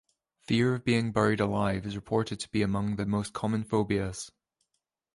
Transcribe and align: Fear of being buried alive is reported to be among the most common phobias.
Fear 0.39 0.73
of 0.73 0.83
being 0.83 1.11
buried 1.11 1.39
alive 1.39 1.85
is 1.85 1.95
reported 1.95 2.39
to 2.39 2.49
be 2.49 2.63
among 2.63 2.95
the 2.95 3.05
most 3.05 3.33
common 3.33 3.63
phobias. 3.63 4.31